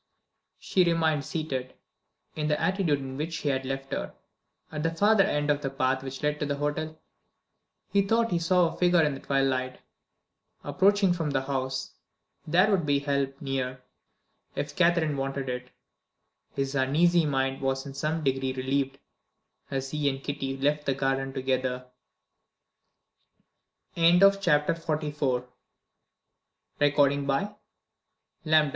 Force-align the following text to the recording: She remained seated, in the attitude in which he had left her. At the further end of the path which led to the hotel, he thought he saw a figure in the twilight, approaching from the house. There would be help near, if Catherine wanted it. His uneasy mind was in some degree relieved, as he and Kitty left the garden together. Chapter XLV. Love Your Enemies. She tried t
She 0.57 0.83
remained 0.83 1.23
seated, 1.25 1.75
in 2.35 2.47
the 2.47 2.59
attitude 2.59 2.97
in 2.97 3.17
which 3.17 3.37
he 3.37 3.49
had 3.49 3.65
left 3.65 3.91
her. 3.91 4.15
At 4.71 4.81
the 4.81 4.89
further 4.89 5.23
end 5.25 5.51
of 5.51 5.61
the 5.61 5.69
path 5.69 6.01
which 6.01 6.23
led 6.23 6.39
to 6.39 6.45
the 6.47 6.55
hotel, 6.55 6.97
he 7.91 8.01
thought 8.01 8.31
he 8.31 8.39
saw 8.39 8.73
a 8.73 8.77
figure 8.79 9.03
in 9.03 9.13
the 9.13 9.19
twilight, 9.19 9.79
approaching 10.63 11.13
from 11.13 11.29
the 11.29 11.43
house. 11.43 11.93
There 12.47 12.71
would 12.71 12.83
be 12.83 12.97
help 12.97 13.39
near, 13.39 13.83
if 14.55 14.75
Catherine 14.75 15.17
wanted 15.17 15.47
it. 15.49 15.69
His 16.55 16.73
uneasy 16.73 17.27
mind 17.27 17.61
was 17.61 17.85
in 17.85 17.93
some 17.93 18.23
degree 18.23 18.53
relieved, 18.53 18.97
as 19.69 19.91
he 19.91 20.09
and 20.09 20.23
Kitty 20.23 20.57
left 20.57 20.87
the 20.87 20.95
garden 20.95 21.31
together. 21.31 21.85
Chapter 23.95 24.73
XLV. 24.73 25.21
Love 25.21 25.47
Your 26.81 27.07
Enemies. 27.07 27.49
She 28.49 28.51
tried 28.51 28.61
t 28.65 28.69